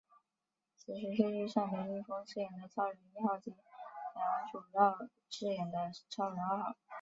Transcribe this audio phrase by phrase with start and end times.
[0.77, 4.97] 此时却遇上林一峰饰演的超人一号及梁祖尧
[5.29, 6.75] 饰演的超人二号。